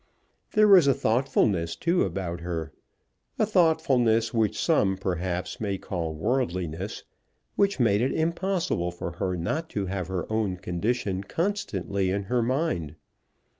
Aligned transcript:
There 0.53 0.67
was 0.67 0.87
a 0.87 0.95
thoughtfulness 0.95 1.75
too 1.75 2.03
about 2.03 2.39
her, 2.41 2.71
a 3.37 3.45
thoughtfulness 3.45 4.33
which 4.33 4.57
some, 4.59 4.97
perhaps, 4.97 5.61
may 5.61 5.77
call 5.77 6.15
worldliness, 6.15 7.03
which 7.55 7.79
made 7.79 8.01
it 8.01 8.11
impossible 8.11 8.89
for 8.89 9.11
her 9.17 9.35
not 9.37 9.69
to 9.77 9.85
have 9.85 10.07
her 10.07 10.25
own 10.33 10.57
condition 10.57 11.23
constantly 11.23 12.09
in 12.09 12.23
her 12.23 12.41
mind. 12.41 12.95